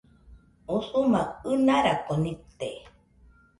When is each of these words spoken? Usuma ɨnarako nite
Usuma 0.75 1.21
ɨnarako 1.51 2.13
nite 2.23 2.69